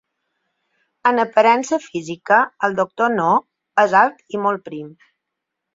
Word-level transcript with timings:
En 1.09 1.23
aparença 1.25 1.79
física, 1.85 2.41
el 2.69 2.79
doctor 2.83 3.15
No 3.21 3.31
és 3.87 3.97
alt 4.05 4.27
i 4.39 4.45
molt 4.49 4.69
prim. 4.73 4.95